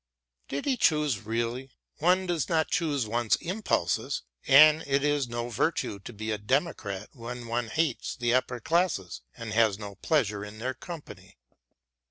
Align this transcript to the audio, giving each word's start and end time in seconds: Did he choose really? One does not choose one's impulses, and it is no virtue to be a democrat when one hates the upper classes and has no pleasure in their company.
Did 0.47 0.65
he 0.65 0.77
choose 0.77 1.19
really? 1.25 1.69
One 1.99 2.25
does 2.25 2.49
not 2.49 2.71
choose 2.71 3.05
one's 3.05 3.35
impulses, 3.35 4.23
and 4.47 4.83
it 4.87 5.03
is 5.03 5.27
no 5.27 5.49
virtue 5.49 5.99
to 5.99 6.11
be 6.11 6.31
a 6.31 6.39
democrat 6.39 7.09
when 7.13 7.45
one 7.45 7.67
hates 7.67 8.15
the 8.15 8.33
upper 8.33 8.59
classes 8.59 9.21
and 9.37 9.53
has 9.53 9.77
no 9.77 9.93
pleasure 9.93 10.43
in 10.43 10.57
their 10.57 10.73
company. 10.73 11.37